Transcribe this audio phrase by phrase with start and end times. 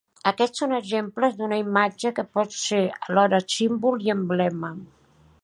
[0.29, 4.75] Aquests són exemples d'una imatge que pot ser alhora símbol i emblema.